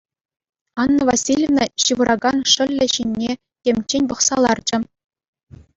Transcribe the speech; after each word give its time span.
Анна 0.83 1.03
Васильевна 1.09 1.63
ҫывӑракан 1.83 2.37
шӑллӗ 2.55 2.85
ҫине 2.97 3.31
темччен 3.69 4.03
пӑхса 4.13 4.37
ларчӗ. 4.47 4.77